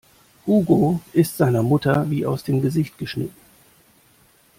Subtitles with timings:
[0.47, 3.37] Hugo ist seiner Mutter wie aus dem Gesicht geschnitten.